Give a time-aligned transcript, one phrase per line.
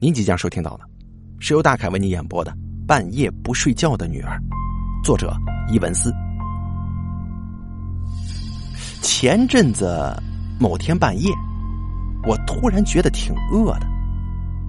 [0.00, 0.84] 您即将收听到的，
[1.40, 2.52] 是由大凯为您演播的
[2.86, 4.38] 《半夜不睡觉的女儿》，
[5.04, 5.36] 作者
[5.72, 6.14] 伊文斯。
[9.02, 10.14] 前阵子
[10.60, 11.28] 某天半夜，
[12.28, 13.88] 我突然觉得挺饿的，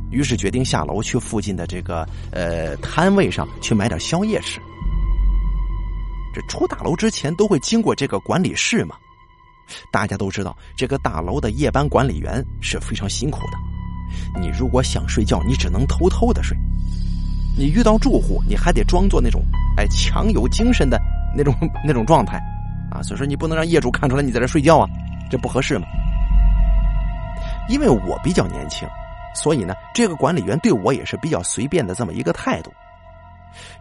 [0.10, 4.59] 于是决定下楼去附近的这个呃摊位上去买点宵夜吃。
[6.34, 8.96] 这出大楼之前都会经过这个管理室嘛？
[9.91, 13.69] 大家都知道，这个大楼的夜班管理员是非常辛苦的。
[14.39, 16.56] 你如果想睡觉，你只能偷偷的睡；
[17.57, 19.42] 你遇到住户，你还得装作那种
[19.78, 21.00] 哎强有精神的
[21.36, 21.54] 那种
[21.86, 22.37] 那种状态
[22.92, 23.01] 啊。
[23.01, 24.87] 所以说，你不能让业主看出来你在这睡觉啊，
[25.29, 25.86] 这不合适嘛。
[27.70, 28.87] 因为我比较年轻，
[29.36, 32.72] 所以呢，这个管理员对我也是比较随便的这么一个态度。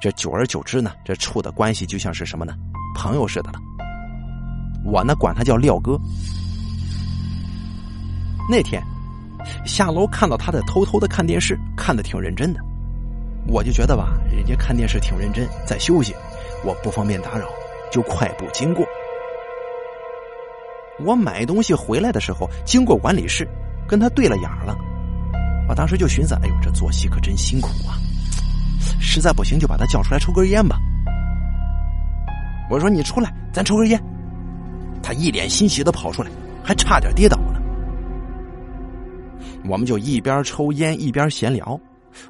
[0.01, 2.55] 这久而久之呢，这处的关系就像是什么呢？
[2.95, 3.59] 朋友似的了。
[4.85, 5.99] 我呢，管他叫廖哥。
[8.51, 8.83] 那天
[9.65, 12.61] 下楼看到他在偷偷的看电视，看的挺认真的，
[13.47, 16.15] 我就觉得吧，人家看电视挺认真，在休息，
[16.65, 17.47] 我不方便打扰，
[17.91, 18.85] 就快步经过。
[21.05, 23.47] 我买东西回来的时候，经过管理室，
[23.87, 24.77] 跟他对了眼了。
[25.69, 27.95] 我当时就寻思，哎呦，这作息可真辛苦啊！
[29.01, 30.79] 实在不行，就把他叫出来抽根烟吧。
[32.71, 34.03] 我说：“你出来，咱抽根烟。”
[35.03, 36.31] 他一脸欣喜的跑出来，
[36.63, 37.39] 还差点跌倒。
[39.67, 41.79] 我们就一边抽烟一边闲聊，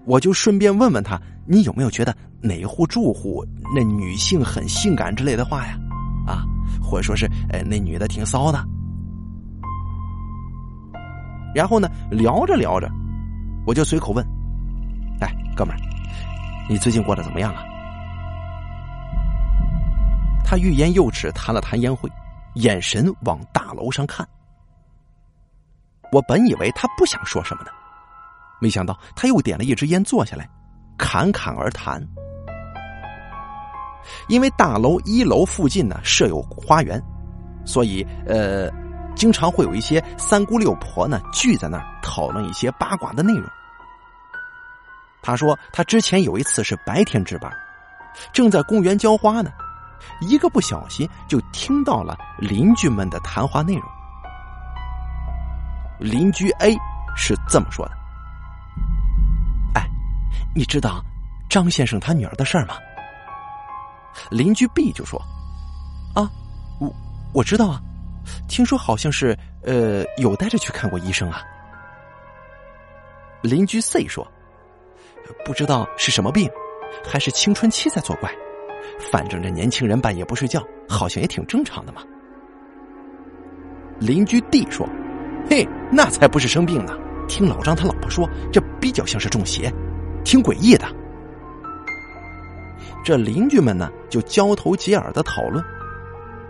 [0.04, 5.78] 我就顺便问问他：“你有没有觉得哪户住户那女性很性感之类的话呀？
[6.26, 6.42] 啊，
[6.82, 8.64] 或者说是，哎，那女的挺骚的。”
[11.54, 12.90] 然后呢，聊着聊着，
[13.66, 14.24] 我就随口问
[15.20, 15.78] ：“哎，哥们儿，
[16.68, 17.62] 你最近过得怎么样啊？”
[20.44, 22.10] 他欲言又止，弹了弹烟灰。
[22.54, 24.26] 眼神往大楼上看，
[26.10, 27.70] 我本以为他不想说什么的，
[28.60, 30.48] 没想到他又点了一支烟，坐下来，
[30.96, 32.02] 侃侃而谈。
[34.28, 37.02] 因为大楼一楼附近呢设有花园，
[37.66, 38.70] 所以呃，
[39.14, 43.48] 经常会有一些三姑六婆呢聚在那儿讨论一些八卦的内容。
[45.20, 47.52] 他说他之前有一次是白天值班，
[48.32, 49.50] 正在公园浇花呢。
[50.20, 53.82] 一个不小心就听到了邻居们的谈话内容。
[55.98, 56.76] 邻居 A
[57.16, 57.92] 是这么说的
[59.74, 59.86] ：“哎，
[60.54, 61.02] 你知道
[61.48, 62.74] 张先生他女儿的事儿吗？”
[64.30, 65.20] 邻居 B 就说
[66.14, 66.30] ：“啊，
[66.80, 66.92] 我
[67.32, 67.80] 我知道啊，
[68.48, 71.42] 听说好像是呃有带着去看过医生啊。”
[73.42, 74.26] 邻居 C 说
[75.44, 76.50] ：“不知道是什么病，
[77.04, 78.30] 还是青春期在作怪。”
[79.12, 82.02] 反正这年轻人半夜不睡觉，好像也挺正常的嘛。
[84.00, 84.88] 邻居 D 说
[85.48, 86.96] ：“嘿，那才不是生病呢。
[87.26, 89.72] 听老张他老婆说，这比较像是中邪，
[90.24, 90.86] 挺诡异的。”
[93.04, 95.64] 这邻居们呢，就交头接耳的讨论。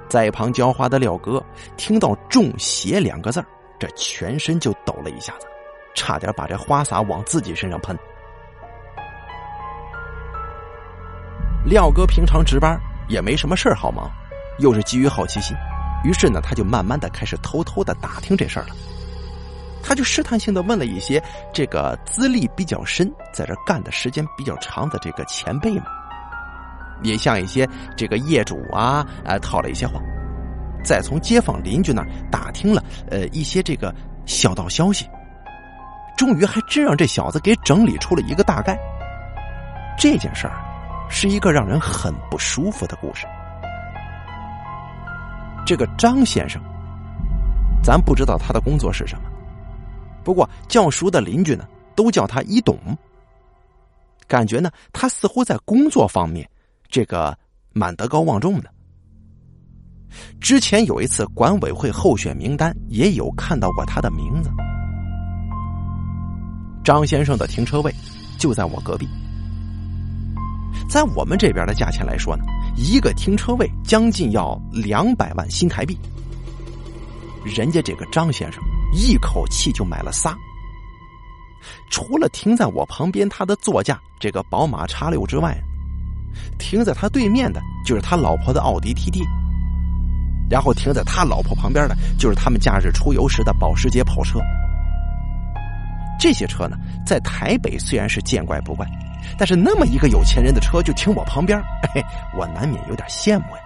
[0.09, 1.45] 在旁浇花的廖哥
[1.77, 3.45] 听到“中邪”两个字
[3.79, 5.47] 这全身就抖了一下子，
[5.95, 7.97] 差点把这花洒往自己身上喷。
[11.65, 14.11] 廖哥平常值班也没什么事好忙，
[14.59, 15.57] 又是基于好奇心，
[16.05, 18.75] 于是呢，他就慢慢的开始偷偷的打听这事儿了。
[19.83, 21.23] 他就试探性的问了一些
[21.53, 25.83] 这个资历比较深、在这干的时间比较长的这个前辈们，
[27.03, 30.01] 也向一些这个业主啊，呃，套了一些话，
[30.85, 33.95] 再从街坊邻居那打听了呃一些这个
[34.27, 35.09] 小道消息，
[36.17, 38.79] 终于还真让这小子给整理出了一个大概。
[39.99, 40.65] 这件事儿。
[41.11, 43.27] 是一个让人很不舒服的故事。
[45.69, 46.63] 这个张先生，
[47.85, 49.29] 咱不知道他的工作是什么，
[50.25, 52.79] 不过较熟的邻居呢，都叫他一董。
[54.27, 56.49] 感觉呢，他似乎在工作方面，
[56.89, 57.37] 这个
[57.75, 58.71] 蛮德高望重的。
[60.41, 64.49] 之前有一次管委会候选名单，也有看到过他的名字。
[66.83, 67.95] 张先生的停车位
[68.39, 69.07] 就在我隔壁。
[70.89, 72.45] 在我们这边的价钱来说呢，
[72.75, 75.99] 一个停车位将近要两百万新台币。
[77.45, 78.63] 人家这个张先生
[78.93, 80.35] 一口气就买了仨，
[81.91, 85.57] 除了停在我旁边他的座驾这个宝马叉六之外，
[86.59, 89.23] 停在他对面的就是他老婆的奥迪 TT，
[90.51, 94.41] 然后停在他老婆旁边的就是他们假日出游时的保时捷跑车。
[96.19, 96.77] 这些车呢，
[97.07, 98.87] 在台北虽然是见怪不怪。
[99.39, 101.59] 但是那么一个有钱人的车就停我旁边，
[101.95, 102.03] 哎，
[102.37, 103.63] 我难免有点羡慕呀。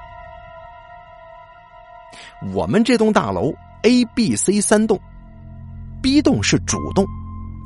[2.52, 3.52] 我们这栋大楼
[3.82, 4.98] A、B、C 三栋
[6.02, 7.06] ，B 栋是主栋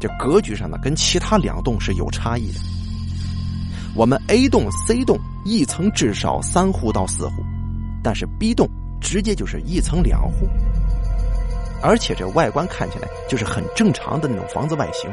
[0.00, 2.60] 这格局上呢，跟其他两栋是有差异的。
[3.94, 7.42] 我们 A 栋、C 栋一层至少三户到四户，
[8.02, 8.68] 但是 B 栋
[9.00, 10.46] 直接就是一层两户，
[11.82, 15.10] 而且这外观看起来就是很正常的那种房子外形，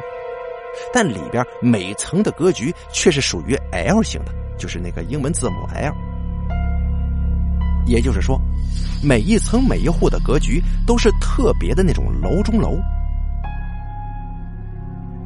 [0.94, 5.94] 但里边每层的格局却是属于 L 型的，就是那个英文字母 L。
[7.86, 8.40] 也就是说，
[9.04, 12.78] 每一层每一户的格局都是特别的那种楼中楼。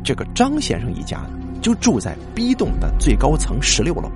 [0.04, 4.10] 这个张先生一家呢，就住在 B 栋的最高层十六楼，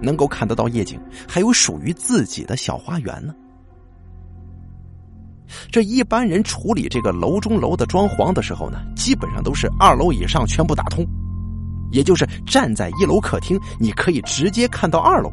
[0.00, 3.34] 能够看得到夜景，还有属于自己的小花园呢。
[5.70, 11.06] 这一般人处理这个楼中楼的装潢的时候呢，基本上都是二楼以上全部打通，
[11.90, 15.30] 也就是站在一楼客厅，你可以直接看到二楼，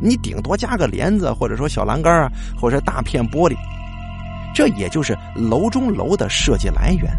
[0.00, 2.30] 你顶多加个帘子或者说小栏杆啊，
[2.60, 3.56] 或者大片玻璃，
[4.54, 7.10] 这也就是楼中楼的设计来源。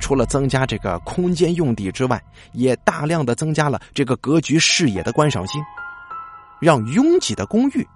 [0.00, 2.20] 除了增加这个空间用地之外，
[2.52, 5.62] 也大量的增加了这个格局视野的观赏性，
[6.60, 7.86] 让拥挤的公寓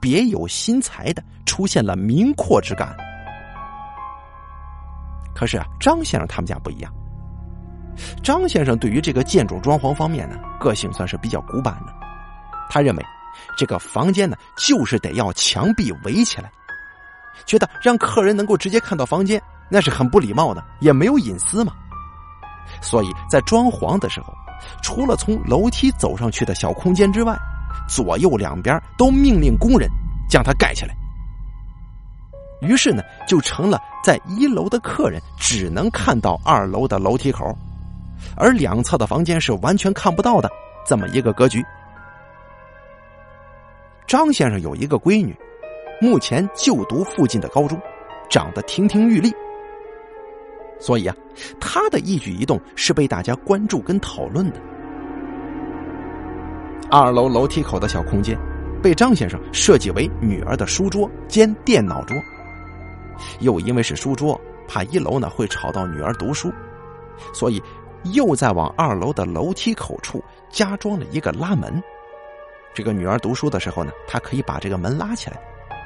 [0.00, 2.96] 别有心裁的出现了明阔之感。
[5.34, 6.92] 可是啊，张先生他们家不一样。
[8.22, 11.92] 张先生对于这个建筑装潢方面呢，个性算是比较古板的。
[12.68, 13.04] 他认为，
[13.56, 16.50] 这个房间呢，就是得要墙壁围起来，
[17.46, 19.40] 觉得让客人能够直接看到房间。
[19.68, 21.72] 那是很不礼貌的，也没有隐私嘛。
[22.82, 24.34] 所以在装潢的时候，
[24.82, 27.38] 除了从楼梯走上去的小空间之外，
[27.90, 29.88] 左右两边都命令工人
[30.28, 30.94] 将它盖起来。
[32.62, 37.56] 于是呢，就成了在一楼的客人只能看到二楼的楼梯口，
[38.36, 40.48] 而两侧的房间是完全看不到的
[40.86, 41.64] 这么一个格局。
[44.06, 45.34] 张先生有一个闺女，
[46.00, 47.80] 目前就读附近的高中，
[48.28, 49.32] 长得亭亭玉立。
[50.78, 51.16] 所以啊，
[51.60, 54.60] 他的一举一动是被大家关注跟讨论的。
[56.90, 58.36] 二楼楼梯口的小空间，
[58.82, 62.16] 被张先生设计为女儿的书桌兼电脑桌。
[63.38, 66.52] 又因为是书桌，怕一楼呢会吵到女儿读书，
[67.32, 67.62] 所以
[68.12, 71.80] 又在往二楼的楼梯口处加装了一个拉门。
[72.74, 75.40] 这个女儿读书的时候呢，她可以把这个门拉起来，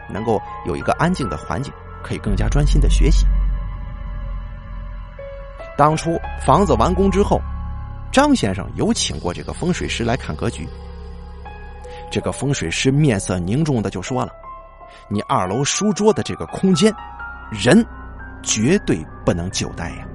[0.09, 1.71] 能够有一个安静的环境，
[2.03, 3.27] 可以更加专心的学习。
[5.77, 7.39] 当初房子完工之后，
[8.11, 10.67] 张先生有请过这个风水师来看格局。
[12.15, 14.31] 这个风水师面色凝重的就说了
[15.11, 16.95] ：“你二楼书桌的这个空间，
[17.51, 17.85] 人
[18.41, 20.07] 绝对不能久待呀，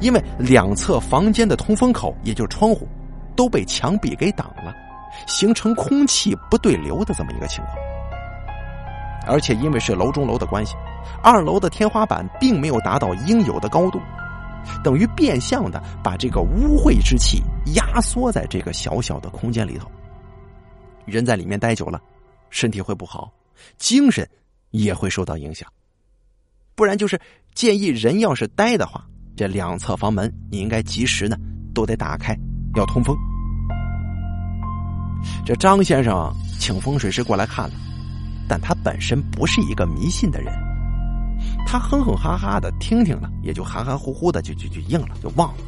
[0.00, 2.86] 因为两侧房间的通风口，也就是窗户，
[3.34, 4.72] 都被墙壁给挡了，
[5.26, 7.76] 形成空气不对流的这么一个情况。
[9.26, 10.76] 而且因为是楼中楼的关系。”
[11.20, 14.00] 二楼的天花板并没有达到应有的高度，
[14.84, 17.42] 等于变相的把这个污秽之气
[17.74, 19.90] 压缩在这个小小的空间里头。
[21.08, 22.00] 人在里面待久了，
[22.50, 23.32] 身体会不好，
[23.76, 24.28] 精神
[24.70, 25.70] 也会受到影响。
[26.74, 27.20] 不然就是
[27.54, 29.04] 建议人要是待的话，
[29.36, 31.36] 这两侧房门你应该及时呢
[31.74, 32.38] 都得打开，
[32.76, 33.16] 要通风。
[35.44, 37.74] 这张先生请风水师过来看了，
[38.48, 40.52] 但他本身不是一个迷信的人。
[41.66, 45.64] 他哼哼哈哈的听听了，也就含含糊糊的就就就应了，就忘了。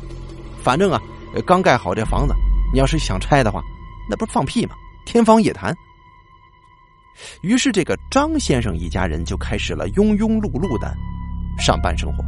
[0.63, 1.01] 反正啊，
[1.47, 2.35] 刚盖好这房子，
[2.73, 3.63] 你要是想拆的话，
[4.09, 4.75] 那不是放屁吗？
[5.05, 5.75] 天方夜谭。
[7.43, 10.95] 于是，这个张先生一家人就开始了庸庸碌碌的
[11.59, 12.25] 上班生活。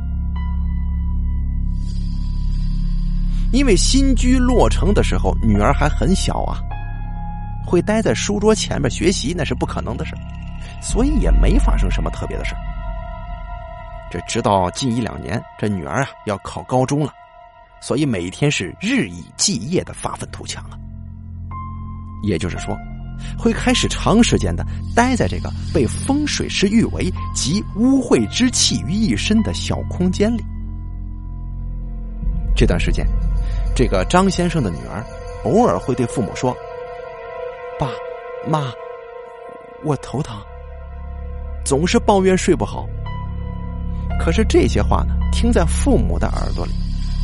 [3.53, 6.61] 因为新居落成的时候，女儿还很小啊，
[7.67, 10.15] 会待在书桌前面学习那是不可能的事
[10.81, 12.55] 所以也没发生什么特别的事
[14.11, 17.13] 这直到近一两年，这女儿啊要考高中了，
[17.81, 20.79] 所以每天是日以继夜的发愤图强啊。
[22.23, 22.77] 也就是说，
[23.39, 24.65] 会开始长时间的
[24.95, 30.45] 待在这个被风水师誉为集污秽之气于一身的小空间里。
[32.55, 33.07] 这段时间，
[33.75, 35.05] 这个张先生的女儿
[35.45, 36.55] 偶尔会对父母说
[37.81, 37.89] ：“爸
[38.49, 38.73] 妈，
[39.85, 40.37] 我头疼，
[41.65, 42.87] 总是抱怨睡不好。”
[44.21, 46.73] 可是这些话呢，听在父母的耳朵里，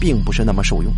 [0.01, 0.93] 并不是那么受用。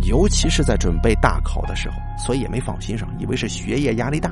[0.00, 4.30] 尤其是在准备大考的时候，所以也没放心上，以为是学业压力大。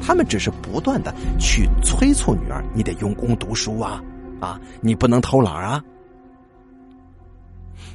[0.00, 4.02] 他们只是不断的去催促女儿：“你得用功读书啊，
[4.40, 5.82] 啊，你不能偷懒啊。”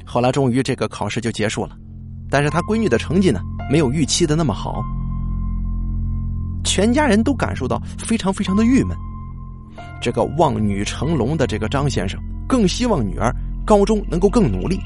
[0.05, 1.75] 后来终于这个考试就结束了，
[2.29, 4.83] 但是他闺女的成绩呢，没有预期的那么好。
[6.63, 8.95] 全家人都感受到非常非常的郁闷。
[10.01, 13.35] 这个望女成龙的这个张先生，更希望女儿
[13.65, 14.79] 高中能够更努力，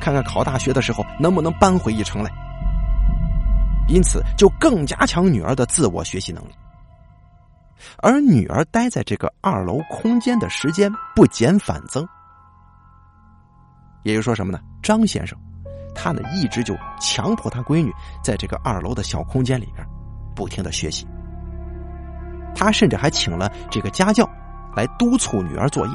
[0.00, 2.30] 看看考大学的时候能不能扳回一城来。
[3.86, 6.50] 因此，就更加强女儿的自我学习能力。
[7.98, 12.06] 而女儿待在这个二楼空间的时间不减反增，
[14.04, 14.58] 也就是说什么呢？
[14.82, 15.38] 张先生，
[15.94, 19.86] 他呢一直就强迫他闺女在这个二楼的小空间里边
[20.34, 21.06] 不停的学习。
[22.54, 24.26] 他甚至还请了这个家教
[24.74, 25.92] 来督促女儿作业。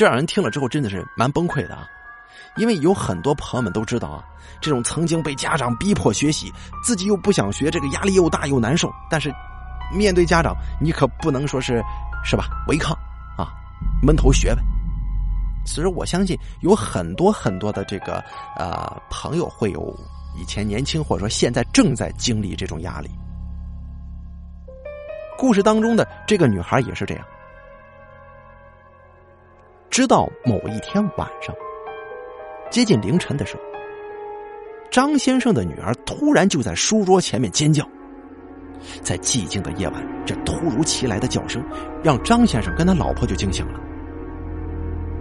[0.00, 1.86] 这让人听了之后真的是蛮崩溃的啊！
[2.56, 4.24] 因为有很多朋友们都知道啊，
[4.58, 6.50] 这种曾经被家长逼迫学习，
[6.82, 8.90] 自己又不想学，这个压力又大又难受。
[9.10, 9.30] 但是
[9.94, 11.82] 面对家长，你可不能说是
[12.24, 12.46] 是吧？
[12.66, 12.96] 违抗
[13.36, 13.52] 啊，
[14.02, 14.62] 闷头学呗。
[15.66, 18.24] 其实我相信有很多很多的这个
[18.56, 19.94] 呃朋友会有
[20.34, 23.10] 以前年轻或者说现在正在经历这种压力。
[25.36, 27.26] 故事当中的这个女孩也是这样。
[29.90, 31.54] 直到某一天晚上，
[32.70, 33.62] 接近凌晨的时候，
[34.88, 37.84] 张先生的女儿突然就在书桌前面尖叫。
[39.02, 41.62] 在寂静的夜晚，这突如其来的叫声
[42.04, 43.80] 让张先生跟他老婆就惊醒了。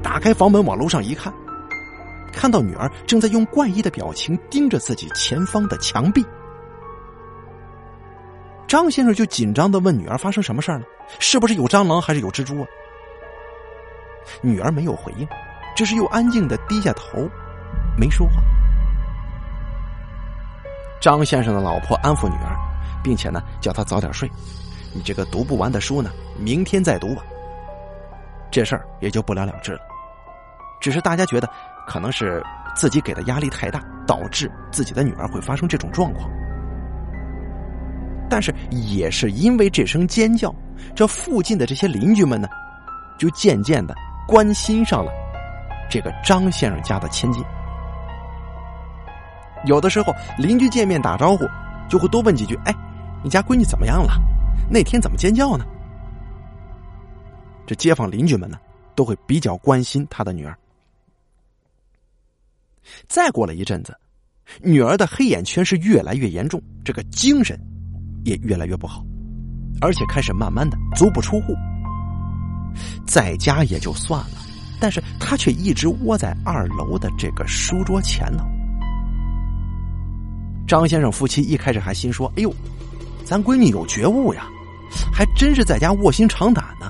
[0.04, 1.34] 打开房门往楼上一看，
[2.32, 6.24] 看到女儿正在用怪异的表情盯着自己前方的墙壁。
[8.68, 10.84] 张先生就紧张的问女儿：“发生什么事了？
[11.18, 12.68] 是不是有蟑螂，还是有蜘蛛啊？”
[14.42, 15.28] 女儿没有回应，
[15.76, 17.28] 只是又安静的低下头，
[17.98, 18.42] 没说话。
[21.02, 22.56] 张先生的老婆安抚女儿，
[23.04, 24.30] 并且呢叫她早点睡，
[24.94, 27.24] 你这个读不完的书呢，明天再读吧。
[28.52, 29.80] 这事儿也就不了了之了。
[30.82, 31.50] 只是大家觉得，
[31.88, 32.44] 可能是
[32.76, 36.30] 自己给的压力太大，导致自己的女儿会发生这种状况。
[38.30, 40.54] 但是也是因为这声尖叫，
[40.96, 42.48] 这附近的这些邻居们呢，
[43.18, 43.96] 就渐渐的。
[44.30, 45.12] 关心上了
[45.90, 47.44] 这个张先生家的千金，
[49.66, 51.46] 有的时候邻居见面打招呼，
[51.90, 52.74] 就会多问几句：“哎，
[53.24, 54.14] 你家闺女怎么样了？
[54.70, 55.66] 那天怎么尖叫呢？”
[57.66, 58.60] 这街坊邻居们呢，
[58.94, 60.56] 都会比较关心他的女儿。
[63.08, 63.98] 再过了一阵子，
[64.62, 67.60] 女儿的黑眼圈是越来越严重，这个精神
[68.26, 69.04] 也越来越不好，
[69.82, 71.56] 而且开始慢慢的足不出户。
[73.06, 74.38] 在家也就算了，
[74.80, 78.46] 但是他却一直窝在二楼的这个书桌前头。
[80.68, 82.54] 张先生夫妻一开始还心说：“哎呦，
[83.26, 84.48] 咱闺女有觉悟呀，
[85.12, 86.88] 还真是在家卧薪尝胆呢。”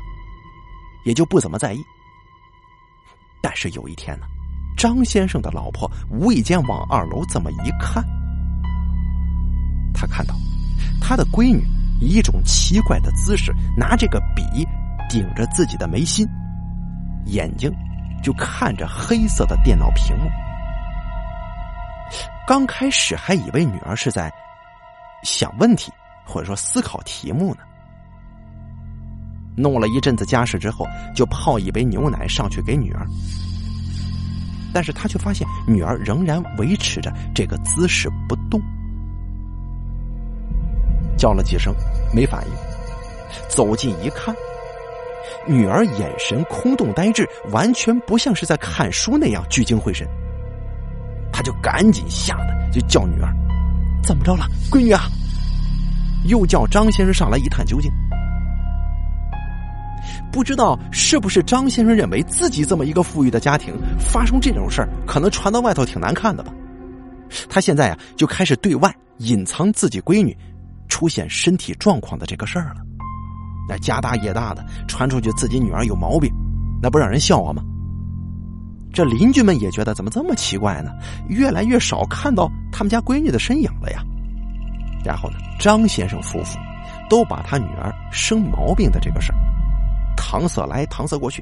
[1.06, 1.82] 也就不怎么在意。
[3.42, 4.26] 但是有一天呢，
[4.78, 8.04] 张先生的老婆无意间往二楼这么一看，
[9.94, 10.36] 他看到
[11.00, 11.66] 他的闺女
[12.02, 14.44] 以一种奇怪的姿势拿这个笔。
[15.10, 16.26] 顶着自己的眉心，
[17.26, 17.70] 眼睛
[18.24, 20.30] 就看着黑色的电脑屏幕。
[22.48, 24.32] 刚开始还以为女儿是在
[25.24, 25.92] 想问题，
[26.26, 27.62] 或者说思考题目呢。
[29.58, 33.06] 弄了一阵子家事之后，就泡一杯牛奶上去给女儿。
[34.72, 38.62] 但是他却发现女儿仍然维持着这个姿势不动，
[41.18, 41.74] 叫了几声
[42.14, 42.54] 没反应，
[43.50, 44.34] 走近一看。
[45.48, 50.08] 女儿眼神空洞呆滞，完全不像是在看书那样聚精会神。
[51.32, 53.34] 他就赶紧吓得就叫女儿
[54.04, 55.04] ：“怎么着了，闺女啊？”
[56.26, 57.90] 又叫张先生上来一探究竟。
[60.32, 66.54] 不知道是不是张先生认为自己这么一个富裕的家庭发生这种事儿，可能传到外头挺难看的吧？
[67.48, 70.36] 他现在啊，就开始对外隐藏自己闺女
[70.88, 72.82] 出现身体状况的这个事儿了。
[73.70, 76.34] 那家大业大的传出去自己女儿有毛病，
[76.82, 77.62] 那不让人笑话吗？
[78.92, 80.92] 这邻居们也觉得怎么这么奇怪呢？
[81.28, 84.02] 越来越少看到他们家闺女的身影了呀。
[85.06, 86.58] 然后呢，张先生夫妇
[87.08, 89.38] 都把他女儿生毛病的这个事儿
[90.18, 91.40] 搪塞来搪塞过去，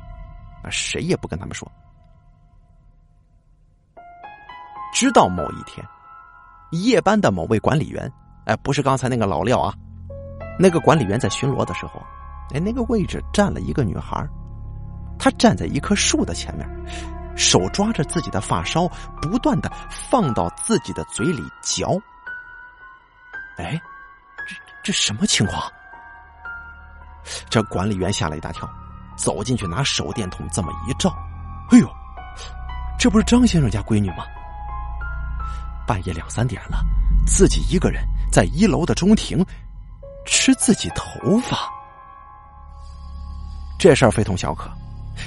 [0.61, 1.65] 啊，谁也不跟他们说。
[4.93, 5.85] 直到某一天，
[6.71, 8.11] 夜班的某位管理员，
[8.45, 9.73] 哎，不是刚才那个老廖啊，
[10.59, 12.03] 那个管理员在巡逻的时候。
[12.53, 14.25] 哎，那个位置站了一个女孩，
[15.19, 16.67] 她站在一棵树的前面，
[17.35, 18.87] 手抓着自己的发梢，
[19.21, 21.99] 不断的放到自己的嘴里嚼。
[23.57, 23.79] 哎，
[24.47, 25.61] 这这什么情况？
[27.49, 28.69] 这管理员吓了一大跳，
[29.17, 31.13] 走进去拿手电筒这么一照，
[31.71, 31.89] 哎呦，
[32.97, 34.23] 这不是张先生家闺女吗？
[35.85, 36.79] 半夜两三点了，
[37.25, 39.45] 自己一个人在一楼的中庭
[40.25, 41.69] 吃自己头发。
[43.77, 44.69] 这事儿非同小可，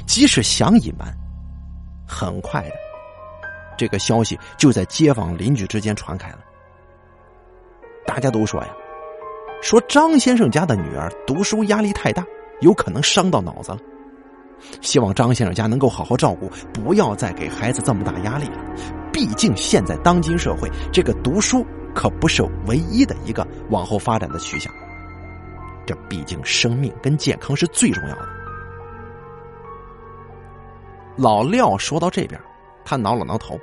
[0.06, 1.14] 即使想隐瞒，
[2.06, 2.74] 很快的，
[3.78, 6.38] 这个消息就在街坊邻居之间传开了。
[8.04, 8.68] 大家都说呀，
[9.62, 12.24] 说张先生家的女儿读书压力太大，
[12.60, 13.78] 有可能伤到脑子了。
[14.82, 18.58] 希望张先生家能够好好照顾，不要再给孩子这么大压力了。
[19.12, 21.64] 毕竟现在当今社会，这个读书
[21.94, 24.72] 可不是唯一的一个往后发展的趋向。
[25.86, 28.39] 这毕竟生命跟健康是最重要的。
[31.20, 32.40] 老廖说到这边，
[32.82, 33.60] 他挠了挠头，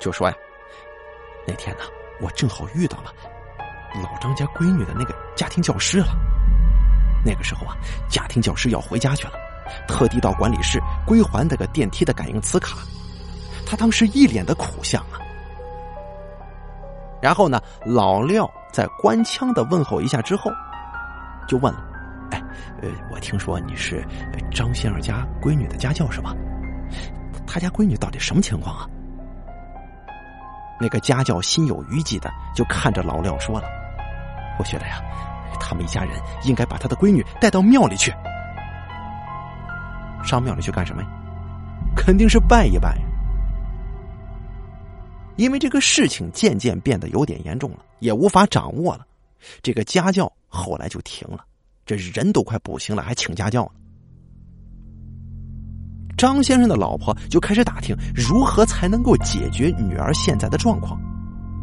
[0.00, 0.34] 就说呀
[1.46, 1.84] ：“那天呢，
[2.20, 3.12] 我正好遇到了
[4.02, 6.08] 老张家闺女的那个家庭教师了。
[7.24, 7.76] 那个时候啊，
[8.08, 9.34] 家庭教师要回家去了。”
[9.86, 12.78] 特地到管理室归还那个电梯的感应磁卡，
[13.64, 15.22] 他当时一脸的苦相啊。
[17.22, 20.50] 然后呢，老廖在官腔的问候一下之后，
[21.46, 21.84] 就问了
[22.32, 22.42] ：“哎，
[22.82, 24.04] 呃，我听说你是
[24.50, 26.34] 张先生家闺女的家教是吧？
[27.46, 28.88] 他家闺女到底什么情况啊？”
[30.78, 33.66] 那个家教心有余悸的就看着老廖说了
[34.60, 35.00] ：“我觉得呀，
[35.58, 38.12] 他们一家人应该把他的闺女带到庙里去。”
[40.22, 41.08] 上庙里去干什么呀？
[41.96, 42.98] 肯定是拜一拜。
[45.36, 49.06] 因为这个事情渐渐变得有点严重了，也无法掌握了。
[49.62, 51.44] 这个家教后来就停了，
[51.84, 53.80] 这人都快不行了，还请家教呢。
[56.16, 61.00] 张先生的老婆就开始打听如何才能够解决女儿现在的状况。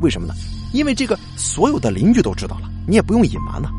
[0.01, 0.33] 为什么呢？
[0.73, 3.69] 因为这个所有的邻居都知道了，你也不用隐瞒了。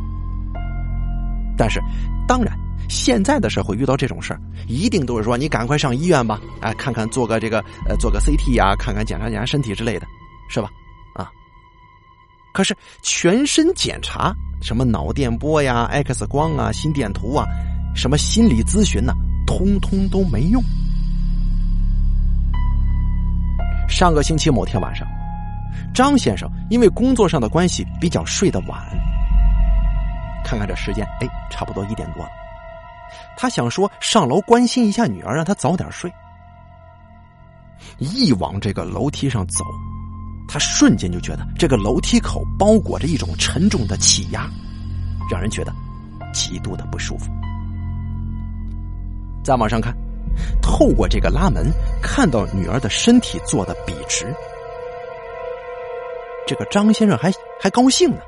[1.57, 1.81] 但是，
[2.26, 2.59] 当然。
[2.87, 10.07] 现在的社会遇到这种事儿，一定都是说你赶快上医院吧，哎，看看做个这个呃做个 CT 呀，看看检查检查身体之类的，
[10.50, 10.69] 是吧？
[11.14, 11.31] 啊，
[12.52, 17.47] 可是全身检查，什么脑电波呀、X 光啊、心电图啊，
[17.97, 19.14] 什么心理咨询呢，
[19.47, 20.63] 通通都没用。
[23.89, 25.07] 上个星期某天晚上，
[25.95, 28.80] 张先生因为工作上的关系比较睡得晚，
[30.45, 32.30] 看看这时间，哎，差不多一点多了。
[33.37, 36.13] 他想说上楼关心一下女儿，让她早点睡。
[37.99, 39.65] 一往这个楼梯上走，
[40.49, 44.50] 他瞬间就觉得这个楼梯口包裹着一种沉重的气压，
[45.30, 45.73] 让人觉得
[46.33, 47.30] 极度的不舒服。
[49.45, 49.95] 再往上看，
[50.63, 51.71] 透过这个拉门，
[52.02, 54.35] 看到女儿的身体坐的笔直，
[56.47, 57.30] 这个张先生还
[57.61, 58.19] 还高兴呢。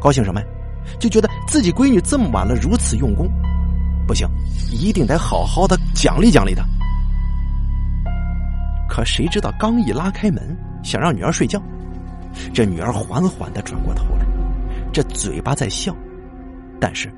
[0.00, 0.46] 高兴什么呀？
[0.98, 3.30] 就觉得自己闺女这么晚了如此用功，
[4.04, 4.28] 不行，
[4.68, 6.64] 一定得好好的奖励奖励她。
[8.88, 11.62] 可谁知道刚一拉开门，想让女儿睡觉，
[12.52, 14.26] 这女儿缓缓的转过头来，
[14.92, 15.96] 这嘴巴在笑，
[16.80, 17.08] 但是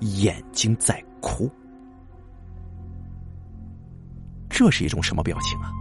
[0.00, 1.50] 眼睛在哭。
[4.54, 5.72] 这是一种什么表情啊？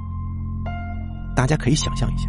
[1.36, 2.28] 大家可以想象一下。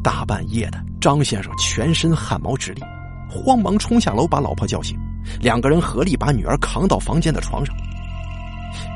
[0.00, 2.82] 大半夜的，张先生全身汗毛直立。
[3.28, 4.96] 慌忙冲下楼，把老婆叫醒，
[5.40, 7.74] 两个人合力把女儿扛到房间的床上。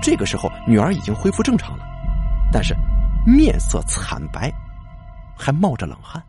[0.00, 1.84] 这个时候，女儿已经恢复正常了，
[2.52, 2.72] 但是
[3.26, 4.52] 面色惨白，
[5.36, 6.22] 还冒着冷汗。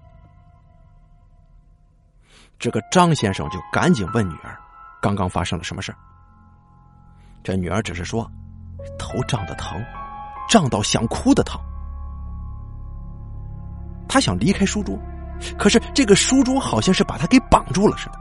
[2.57, 4.57] 这个张先生就赶紧问女儿
[4.99, 5.93] ：“刚刚发生了什么事
[7.43, 8.29] 这女儿只是说
[8.97, 9.83] ：“头胀的疼，
[10.49, 11.59] 胀到想哭的疼。”
[14.07, 14.97] 他想离开书桌。
[15.57, 18.13] 可是这个书桌好像是把他给绑住了似的，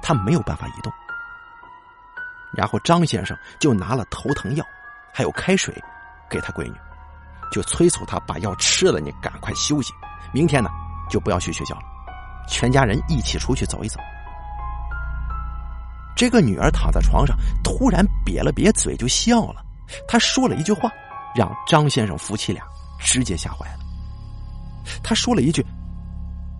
[0.00, 0.90] 他没有办法移动。
[2.54, 4.64] 然后张先生就拿了头疼药，
[5.12, 5.74] 还有开水，
[6.30, 6.74] 给他闺女，
[7.52, 9.92] 就催促他把药吃了，你赶快休息，
[10.32, 10.70] 明天呢
[11.10, 11.82] 就不要去学校了，
[12.48, 14.00] 全家人一起出去走一走。
[16.16, 19.62] 这个女儿躺在床上，突然瘪了瘪嘴就笑了，
[20.06, 20.90] 他说了一句话，
[21.34, 22.64] 让张先生夫妻俩
[22.98, 23.78] 直接吓坏了。
[25.02, 25.64] 他说了一句。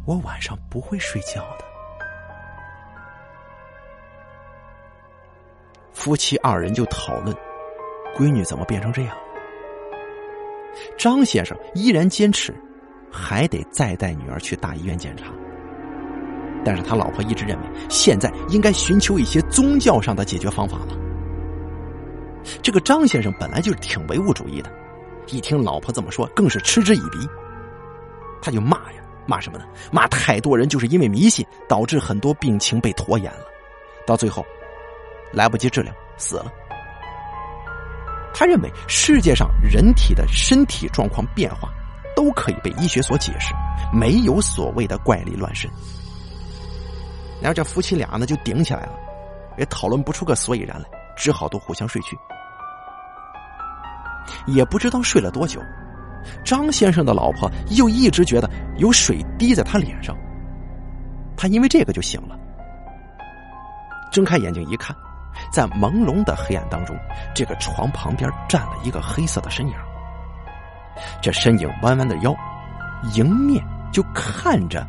[0.07, 1.65] 我晚上不会睡觉的。
[5.93, 7.37] 夫妻二人就讨论，
[8.17, 9.17] 闺女怎么变成这样？
[10.97, 12.55] 张先生依然坚持，
[13.11, 15.25] 还得再带女儿去大医院检查。
[16.65, 20.97] 但是他老婆一直认为，现在应该寻求一些宗教上的解决方法了。
[22.63, 24.71] 这个张先生本来就是挺唯物主义的，
[25.29, 27.19] 一听老婆这么说，更是嗤之以鼻，
[28.41, 29.03] 他就骂呀。
[29.29, 29.65] 骂什么呢？
[29.91, 33.41] 骂太多人就是因为迷信导致很多病情被拖延了，
[34.07, 34.47] 到最后
[35.33, 36.53] 来不及治疗死了。
[38.33, 41.69] 他认为世界上人体的身体状况变化
[42.15, 43.53] 都可以被医学所解释，
[43.93, 45.69] 没有所谓的怪力乱神。
[47.41, 48.93] 然后这夫妻俩呢就顶起来了，
[49.59, 50.87] 也讨论不出个所以然来。
[51.17, 52.15] 只好都互相睡去。
[54.47, 55.61] 也不知道睡了多久，
[56.45, 60.17] 张先生的老婆又一直觉得有水滴在他脸上，
[61.37, 62.39] 他因为这个就醒了。
[64.13, 64.97] 睁开眼睛一看，
[65.53, 66.97] 在朦胧的黑暗当中，
[67.35, 69.75] 这个床旁边站了一个黑色的身影。
[71.21, 72.35] 这身影弯弯的腰，
[73.15, 73.63] 迎面
[73.93, 74.87] 就看着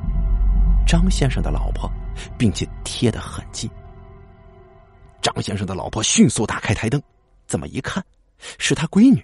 [0.88, 1.91] 张先生的老婆，
[2.38, 3.69] 并且贴得很近。
[5.21, 7.02] 张先生的老婆迅速打开台灯，
[7.45, 8.02] 这么一看，
[8.58, 9.21] 是他闺女。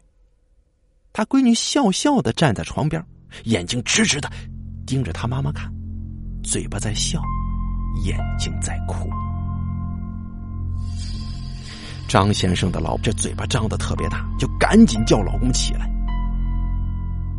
[1.14, 3.06] 他闺女笑笑的站在床边，
[3.44, 4.28] 眼睛直直的
[4.84, 5.72] 盯着他妈妈看，
[6.44, 7.22] 嘴巴在笑，
[8.04, 9.08] 眼睛在哭。
[12.10, 15.88] 张先生的老这嘴巴张的特别大，就赶紧叫老公起来。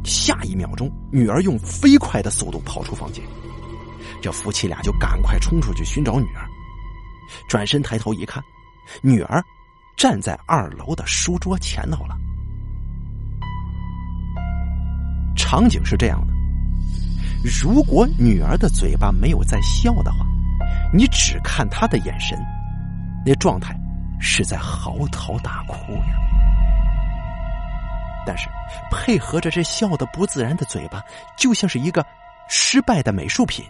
[0.04, 3.24] 下一秒钟，女儿用飞快的速度跑出房间，
[4.22, 6.46] 这夫妻俩就赶快冲出去寻找女儿。
[7.48, 8.40] 转身抬头一看，
[9.02, 9.42] 女儿
[9.96, 12.16] 站在二楼的书桌前头了。
[15.54, 16.34] 场景是这样的：
[17.48, 20.26] 如果女儿的嘴巴没有在笑的话，
[20.92, 22.36] 你只看她的眼神，
[23.24, 23.72] 那状态
[24.18, 26.16] 是在嚎啕大哭呀。
[28.26, 28.48] 但是
[28.90, 31.00] 配合着这笑的不自然的嘴巴，
[31.38, 32.04] 就像是一个
[32.48, 33.64] 失败的美术品，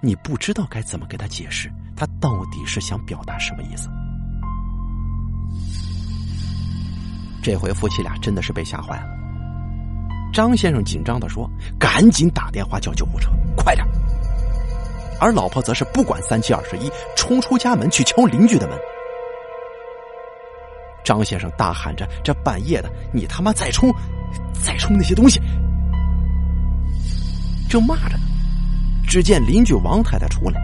[0.00, 3.90] 你不知道该怎么给他解释，他到底是想表达什么意思。
[7.42, 9.19] 这回夫妻俩真的是被吓坏了。
[10.32, 13.86] 张先生紧张的说：“赶紧打电话叫救护车，快点！”
[15.20, 18.78] 而老婆则是不管三七二十一，冲出家门去敲邻居的门。
[21.04, 23.92] 张先生大喊着：“这半夜的，你他妈再冲，
[24.52, 25.40] 再冲那些东西！”
[27.68, 28.24] 正骂着呢，
[29.06, 30.60] 只见邻居王太太出来。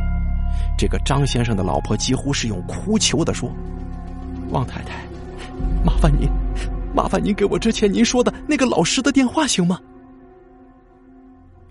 [0.79, 3.51] 这个张先生的老婆几乎是用哭求的说
[4.51, 5.05] ：“王太太，
[5.85, 6.29] 麻烦您，
[6.97, 9.79] 麻烦您给我之前您说的那个老师的电话行吗？”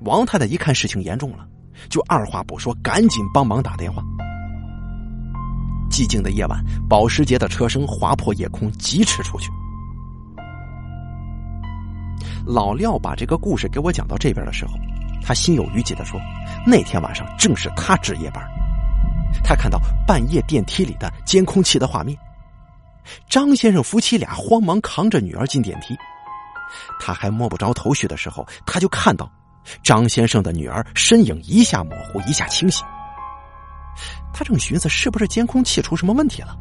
[0.02, 1.48] 王太太一看事情严重了，
[1.90, 4.04] 就二话不说，赶紧帮忙打电话。
[5.90, 9.50] 寂静的夜晚，保时捷的车声划破夜空，疾驰出去。
[12.46, 14.74] 老廖把这个故事给我讲到这边的时候，
[15.24, 16.20] 他心有余悸的说
[16.68, 18.44] ：“那天晚上正是他值夜班，
[19.44, 22.16] 他看到半夜电梯里的监控器的画面。
[23.30, 25.96] 张先生夫妻俩慌忙扛着女儿进电梯，
[27.00, 29.32] 他还摸不着头绪的时候，他就看到
[29.84, 32.84] 张先生的女儿身影一下模糊，一下清晰。”
[34.34, 36.58] 他正寻思是不是监控器出什么问题了，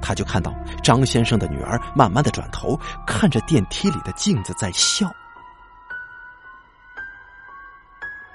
[0.00, 5.10] 他就看到张先生的女儿慢慢的转头看着电梯里的镜子在笑。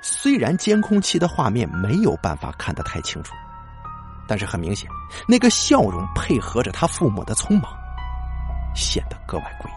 [0.02, 3.34] 虽然监控器的画面没有办法看得太清楚，
[4.28, 4.90] 但是很明显，
[5.28, 7.72] 那个笑容配合着他父母的匆忙，
[8.76, 9.74] 显得格外诡异。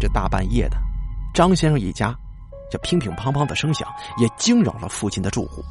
[0.00, 0.76] 这大半夜的，
[1.32, 2.14] 张先生一家。
[2.70, 5.62] 这乒乒乓乓的声响也惊扰了附近的住户，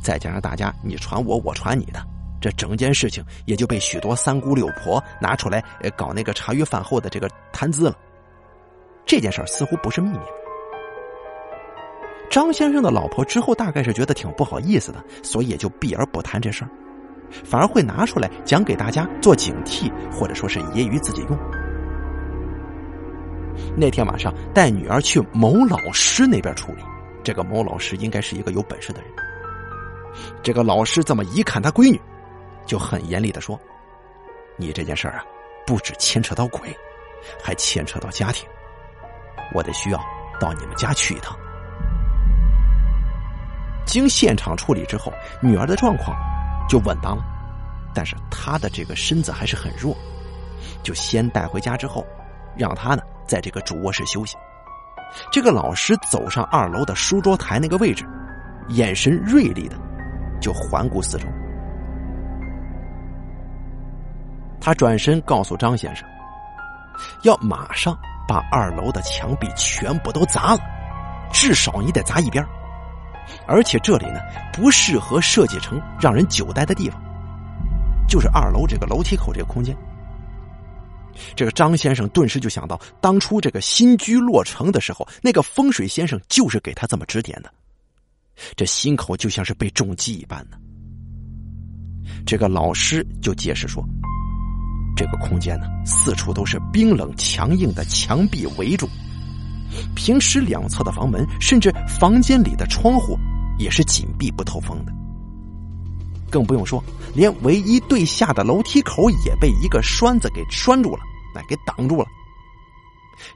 [0.00, 2.06] 再加上大家你传我我传你的，
[2.40, 5.64] 这整件事情也就被许多三姑六婆拿出来
[5.96, 7.96] 搞那个茶余饭后的这个谈资了。
[9.04, 10.41] 这件事似乎不是秘密。
[12.32, 16.70] 张先生的老婆之后大概是觉得挺不好意思的，所以也就避而不谈这事儿，
[17.44, 21.38] 反而会拿出来讲给大家做警惕，或者说是揶揄自己用。
[23.76, 26.82] 那天晚上带女儿去某老师那边处理，
[27.22, 29.10] 这个某老师应该是一个有本事的人。
[30.42, 32.00] 这个老师这么一看他闺女，
[32.64, 33.60] 就很严厉的说
[34.56, 35.24] ：“你这件事儿啊，
[35.66, 36.74] 不止牵扯到鬼，
[37.42, 38.48] 还牵扯到家庭，
[39.52, 40.00] 我得需要
[40.40, 41.36] 到你们家去一趟。”
[43.86, 46.16] 经现场处理之后，女儿的状况
[46.68, 47.24] 就稳当了，
[47.94, 49.96] 但是她的这个身子还是很弱，
[50.82, 52.06] 就先带回家之后，
[52.56, 53.02] 让她呢。
[53.24, 54.36] 在这个主卧室休息，
[55.30, 58.04] 这个老师走上二楼的书桌台那个位置，
[58.68, 59.76] 眼神锐利的
[60.38, 61.26] 就环顾四周。
[64.60, 66.06] 他转身告诉张先生，
[67.22, 67.96] 要马上
[68.28, 70.60] 把二楼的墙壁全部都砸了，
[71.32, 72.44] 至少你得砸一边
[73.46, 74.20] 而且这里呢
[74.52, 77.00] 不适合设计成让人久待的地方，
[78.08, 79.76] 就是二楼这个楼梯口这个空间。
[81.36, 87.52] 这个张先生顿时就想到，当初这个新居落成的时候，那个风水先生就是给他这么指点的。
[88.56, 90.56] 这心口就像是被重击一般呢。
[92.24, 93.84] 这个老师就解释说，
[94.96, 98.88] 这个空间呢，四处都是冰冷强硬的墙壁围住，
[99.94, 103.18] 平时两侧的房门，甚至房间里的窗户，
[103.58, 104.92] 也是紧闭不透风的。
[106.30, 106.82] 更不用说，
[107.14, 111.02] 连唯一对下的楼梯口也被一个栓子给拴住了，
[111.34, 112.06] 那给挡住了。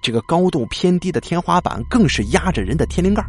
[0.01, 3.25] 这个高度偏低的天花板更是压着人的天灵盖。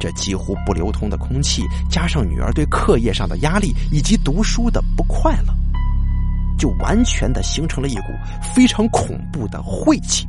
[0.00, 5.54] 这几乎不流通的空气，加上女儿对课业上的压力以及读书的不快乐，
[6.58, 8.06] 就完全的形成了一股
[8.42, 10.26] 非常恐怖的晦气。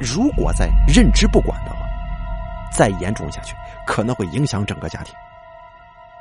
[0.00, 1.78] 如果再认知不管的话，
[2.72, 3.54] 再严重下去，
[3.86, 5.14] 可能会影响整个家庭。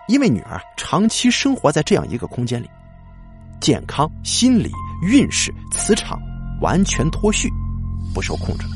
[0.08, 2.70] 因为女儿长期生活在这样一个空间里，
[3.62, 6.20] 健康、心理、运势、磁场
[6.62, 7.48] 完全脱序，
[8.13, 8.74] 不受控制了。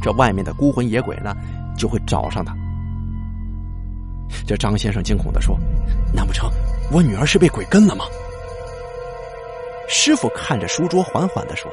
[0.00, 1.34] 这外面的孤魂野鬼呢，
[1.76, 2.54] 就会找上他。
[4.46, 5.58] 这张先生惊恐的说
[6.12, 6.50] ：“难不成
[6.90, 8.04] 我女儿是被鬼跟了吗？”
[9.88, 11.70] 师傅看着书桌，缓缓的说：“，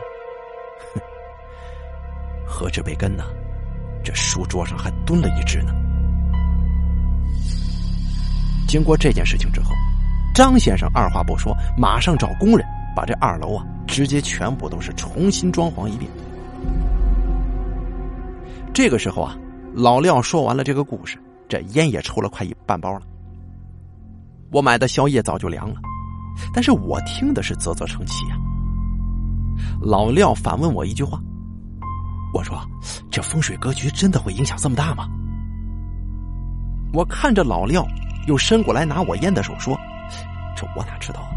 [2.59, 3.23] 何止被跟呢？
[4.03, 5.73] 这书桌上还蹲了一只呢。”
[8.67, 9.71] 经过这件事情之后，
[10.35, 16.11] 张先生二话不说，马上找工人把这二楼啊，直接全部都是重新装潢一遍。
[18.73, 19.37] 这个时候啊，
[19.73, 21.17] 老廖说完了这个故事，
[21.47, 23.01] 这烟也抽了快一半包了。
[24.51, 25.75] 我买的宵夜早就凉了，
[26.53, 28.35] 但是我听的是啧啧称奇啊。
[29.81, 31.21] 老廖反问我一句话，
[32.33, 32.59] 我说
[33.11, 35.07] ：“这风水格局真的会影响这么大吗？”
[36.93, 37.85] 我看着老廖
[38.27, 39.77] 又伸过来拿我烟的手说
[40.55, 41.29] ：“这我哪知道？”啊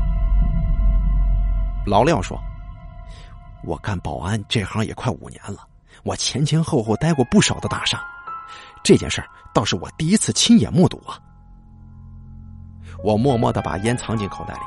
[1.87, 2.41] 老廖说
[3.65, 5.67] ：“我干保安这行也快五年了。”
[6.05, 8.03] 我前前后后待过不少的大厦，
[8.83, 11.19] 这件事儿倒是我第一次亲眼目睹啊！
[13.05, 14.61] 我默默的把烟藏进口袋里。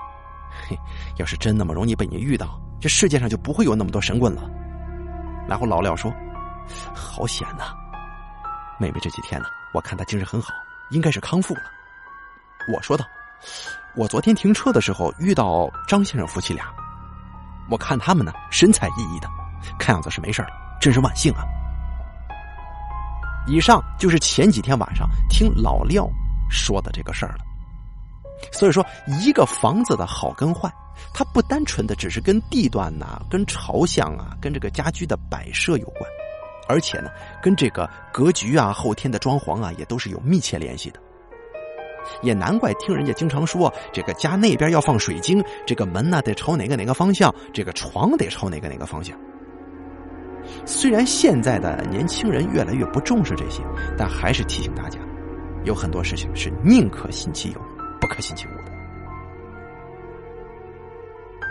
[0.69, 0.79] 嘿，
[1.17, 4.49] 要是真那么容易被你遇到，这世界上就不会有那么多神棍了。
[5.47, 6.11] 然后老廖说
[6.93, 7.75] ：“好险呐！
[8.79, 10.53] 妹妹这几天呢，我看她精神很好，
[10.91, 11.61] 应该是康复了。”
[12.73, 13.05] 我说道
[13.95, 16.65] ：“我昨天停车的时候遇到张先生夫妻俩，
[17.69, 19.29] 我看他们呢神采奕奕的，
[19.77, 20.49] 看样子是没事了。”
[20.81, 21.43] 真是万幸啊！
[23.47, 26.07] 以上就是前几天晚上听老廖
[26.49, 27.45] 说的这个事儿了。
[28.51, 28.85] 所以说，
[29.21, 30.71] 一个房子的好跟坏，
[31.13, 36.01] 它不单纯的只是跟地段呐、跟朝向啊、跟这个家居的摆设有关，
[36.67, 37.09] 而且呢，
[37.41, 40.99] 跟这个格局啊、后天的装潢啊，也都是有密切联系的。
[42.21, 49.17] 也难怪听人家经常说，这个家那边要放水晶，这个门呢得朝哪个哪个方向，这个床得朝哪个哪个方向。
[50.63, 53.63] 虽然现在的年轻人越来越不重视这些，
[53.97, 54.99] 但还是提醒大家，
[55.63, 57.59] 有很多事情是宁可信其有，
[57.99, 58.64] 不可信其无。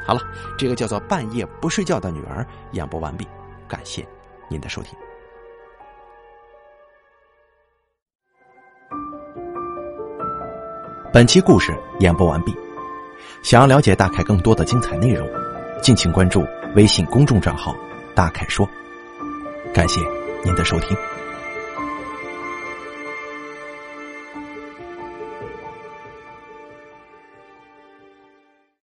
[0.07, 0.21] 好了，
[0.59, 3.27] 这个叫做半夜不睡觉的女儿演播完毕，
[3.67, 4.07] 感谢
[4.49, 4.97] 您的收听。
[11.13, 12.53] 本期故事演播完毕，
[13.43, 15.29] 想要了解大凯更多的精彩内容，
[15.81, 17.75] 敬请关注微信公众账号
[18.15, 18.69] “大凯说”。
[19.73, 20.01] 感谢
[20.45, 20.97] 您的收听。